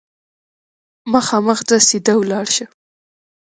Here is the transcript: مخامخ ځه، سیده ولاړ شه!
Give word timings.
مخامخ 1.13 1.59
ځه، 1.69 1.77
سیده 1.87 2.13
ولاړ 2.17 2.45
شه! 2.55 2.65